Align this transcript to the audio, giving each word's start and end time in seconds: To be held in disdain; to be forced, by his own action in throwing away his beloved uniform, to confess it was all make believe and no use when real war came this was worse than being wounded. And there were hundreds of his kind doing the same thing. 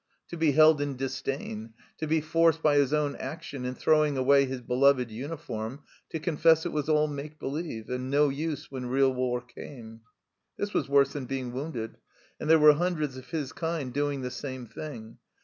To 0.29 0.35
be 0.35 0.53
held 0.53 0.81
in 0.81 0.95
disdain; 0.95 1.73
to 1.99 2.07
be 2.07 2.21
forced, 2.21 2.63
by 2.63 2.77
his 2.77 2.91
own 2.91 3.15
action 3.17 3.65
in 3.65 3.75
throwing 3.75 4.17
away 4.17 4.45
his 4.45 4.59
beloved 4.61 5.11
uniform, 5.11 5.83
to 6.09 6.17
confess 6.19 6.65
it 6.65 6.71
was 6.71 6.89
all 6.89 7.05
make 7.07 7.37
believe 7.37 7.87
and 7.87 8.09
no 8.09 8.29
use 8.29 8.71
when 8.71 8.87
real 8.87 9.13
war 9.13 9.41
came 9.41 10.01
this 10.57 10.73
was 10.73 10.89
worse 10.89 11.13
than 11.13 11.25
being 11.25 11.51
wounded. 11.51 11.99
And 12.39 12.49
there 12.49 12.57
were 12.57 12.73
hundreds 12.73 13.15
of 13.15 13.29
his 13.29 13.53
kind 13.53 13.93
doing 13.93 14.21
the 14.21 14.31
same 14.31 14.65
thing. 14.65 15.19